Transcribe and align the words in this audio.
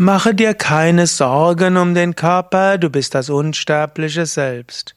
Mache 0.00 0.32
dir 0.32 0.54
keine 0.54 1.08
Sorgen 1.08 1.76
um 1.76 1.92
den 1.92 2.14
Körper, 2.14 2.78
du 2.78 2.88
bist 2.88 3.16
das 3.16 3.30
unsterbliche 3.30 4.26
Selbst. 4.26 4.94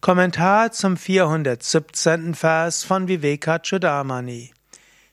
Kommentar 0.00 0.72
zum 0.72 0.96
417. 0.96 2.34
Vers 2.34 2.82
von 2.82 3.08
Vivekachudamani. 3.08 4.54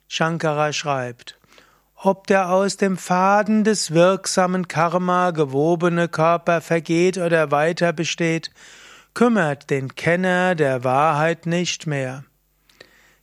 Shankara 0.08 0.72
schreibt, 0.72 1.38
ob 1.98 2.28
der 2.28 2.50
aus 2.50 2.78
dem 2.78 2.96
Faden 2.96 3.66
des 3.66 3.92
wirksamen 3.92 4.70
Karma 4.70 5.32
gewobene 5.32 6.08
Körper 6.08 6.62
vergeht 6.62 7.18
oder 7.18 7.52
weiter 7.52 7.92
besteht, 7.92 8.52
kümmert 9.14 9.70
den 9.70 9.96
Kenner 9.96 10.56
der 10.56 10.86
Wahrheit 10.86 11.46
nicht 11.46 11.88
mehr. 11.88 12.24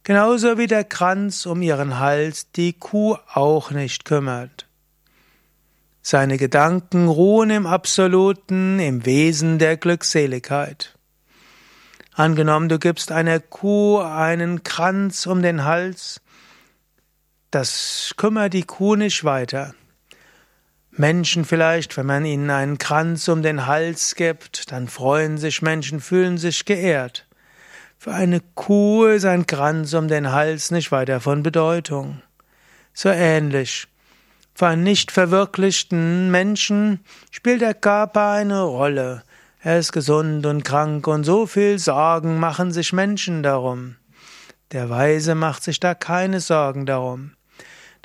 Genauso 0.04 0.58
wie 0.58 0.66
der 0.66 0.84
Kranz 0.84 1.46
um 1.46 1.62
ihren 1.62 1.98
Hals 1.98 2.52
die 2.52 2.74
Kuh 2.74 3.16
auch 3.32 3.70
nicht 3.70 4.04
kümmert. 4.04 4.66
Seine 6.03 6.37
Gedanken 6.37 7.07
ruhen 7.07 7.50
im 7.50 7.67
Absoluten, 7.67 8.81
im 8.81 9.07
Wesen 9.07 9.61
der 9.61 9.76
Glückseligkeit. 9.76 10.99
Angenommen, 12.13 12.68
du 12.68 12.79
gibst 12.79 13.13
einer 13.13 13.39
Kuh 13.39 14.00
einen 14.00 14.64
Kranz 14.64 15.26
um 15.26 15.43
den 15.43 15.64
Hals, 15.64 16.21
das 17.53 18.14
kümmert 18.17 18.53
die 18.53 18.64
Kuh 18.64 18.96
nicht 18.96 19.25
weiter. 19.25 19.75
Menschen 20.90 21.45
vielleicht, 21.45 21.96
wenn 21.96 22.07
man 22.07 22.25
ihnen 22.25 22.50
einen 22.50 22.79
Kranz 22.79 23.29
um 23.29 23.43
den 23.43 23.67
Hals 23.67 24.14
gibt, 24.14 24.73
dann 24.73 24.89
freuen 24.89 25.39
sich 25.39 25.62
Menschen, 25.62 26.00
fühlen 26.00 26.37
sich 26.37 26.64
geehrt. 26.64 27.26
Für 27.96 28.12
eine 28.12 28.40
Kuh 28.54 29.04
ist 29.04 29.25
ein 29.25 29.46
Kranz 29.46 29.95
um 29.95 30.09
den 30.09 30.32
Hals 30.32 30.71
nicht 30.71 30.90
weiter 30.90 31.21
von 31.21 31.43
Bedeutung. 31.43 32.20
So 32.92 33.09
ähnlich. 33.09 33.87
Für 34.55 34.77
nicht 34.77 35.11
verwirklichten 35.12 36.30
Menschen 36.30 37.00
spielt 37.30 37.62
der 37.62 37.74
Körper 37.74 38.30
eine 38.30 38.62
Rolle. 38.62 39.22
Er 39.61 39.78
ist 39.78 39.92
gesund 39.92 40.44
und 40.44 40.64
krank 40.64 41.06
und 41.06 41.25
so 41.25 41.47
viel 41.47 41.78
Sorgen 41.78 42.39
machen 42.39 42.72
sich 42.72 42.92
Menschen 42.92 43.42
darum. 43.42 43.97
Der 44.72 44.91
Weise 44.91 45.34
macht 45.34 45.62
sich 45.62 45.81
da 45.81 45.94
keine 45.94 46.41
Sorgen 46.41 46.86
darum. 46.86 47.33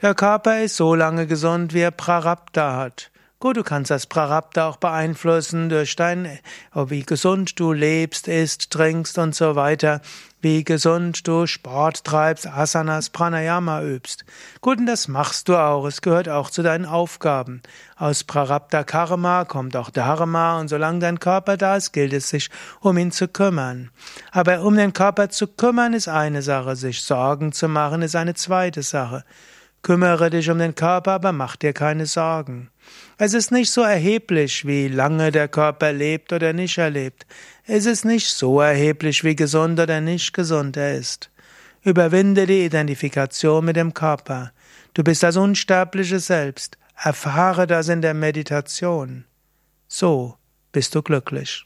Der 0.01 0.13
Körper 0.13 0.61
ist 0.63 0.75
so 0.75 0.93
lange 0.93 1.25
gesund, 1.25 1.73
wie 1.73 1.79
er 1.79 1.91
Prarabdha 1.91 2.77
hat. 2.77 3.09
Gut, 3.39 3.57
du 3.57 3.63
kannst 3.63 3.91
das 3.91 4.07
Prarabdha 4.07 4.67
auch 4.67 4.77
beeinflussen 4.77 5.69
durch 5.69 5.95
dein, 5.95 6.39
oh, 6.73 6.89
wie 6.89 7.03
gesund 7.03 7.59
du 7.59 7.71
lebst, 7.71 8.27
isst, 8.27 8.71
trinkst 8.71 9.17
und 9.17 9.35
so 9.35 9.55
weiter, 9.55 10.01
wie 10.41 10.63
gesund 10.63 11.27
du 11.27 11.47
Sport 11.47 12.03
treibst, 12.03 12.47
Asanas, 12.47 13.09
Pranayama 13.09 13.81
übst. 13.81 14.23
Gut, 14.61 14.77
und 14.77 14.85
das 14.85 15.07
machst 15.07 15.49
du 15.49 15.57
auch, 15.57 15.85
es 15.85 16.01
gehört 16.01 16.29
auch 16.29 16.49
zu 16.49 16.61
deinen 16.61 16.85
Aufgaben. 16.85 17.61
Aus 17.95 18.23
Prarabdha 18.23 18.83
Karma 18.83 19.45
kommt 19.45 19.75
auch 19.75 19.89
Dharma 19.89 20.59
und 20.59 20.67
solange 20.67 20.99
dein 20.99 21.19
Körper 21.19 21.57
da 21.57 21.75
ist, 21.75 21.91
gilt 21.91 22.13
es 22.13 22.29
sich, 22.29 22.49
um 22.79 22.97
ihn 22.97 23.11
zu 23.11 23.27
kümmern. 23.27 23.89
Aber 24.31 24.61
um 24.61 24.75
den 24.75 24.93
Körper 24.93 25.29
zu 25.29 25.47
kümmern 25.47 25.93
ist 25.93 26.07
eine 26.07 26.41
Sache, 26.41 26.75
sich 26.75 27.01
Sorgen 27.01 27.51
zu 27.51 27.67
machen 27.67 28.01
ist 28.01 28.15
eine 28.15 28.35
zweite 28.35 28.83
Sache. 28.83 29.23
Kümmere 29.81 30.29
dich 30.29 30.49
um 30.49 30.59
den 30.59 30.75
Körper, 30.75 31.13
aber 31.13 31.31
mach 31.31 31.55
dir 31.55 31.73
keine 31.73 32.05
Sorgen. 32.05 32.69
Es 33.17 33.33
ist 33.33 33.51
nicht 33.51 33.71
so 33.71 33.81
erheblich, 33.81 34.65
wie 34.65 34.87
lange 34.87 35.31
der 35.31 35.47
Körper 35.47 35.93
lebt 35.93 36.33
oder 36.33 36.53
nicht 36.53 36.77
erlebt. 36.77 37.25
Es 37.65 37.85
ist 37.85 38.05
nicht 38.05 38.27
so 38.27 38.59
erheblich, 38.59 39.23
wie 39.23 39.35
gesund 39.35 39.79
oder 39.79 40.01
nicht 40.01 40.33
gesund 40.33 40.77
er 40.77 40.95
ist. 40.95 41.29
Überwinde 41.83 42.45
die 42.45 42.65
Identifikation 42.65 43.63
mit 43.63 43.75
dem 43.75 43.93
Körper. 43.93 44.51
Du 44.93 45.03
bist 45.03 45.23
das 45.23 45.37
unsterbliche 45.37 46.19
Selbst. 46.19 46.77
Erfahre 46.95 47.67
das 47.67 47.87
in 47.87 48.01
der 48.01 48.13
Meditation. 48.13 49.25
So 49.87 50.35
bist 50.71 50.95
du 50.95 51.01
glücklich. 51.01 51.65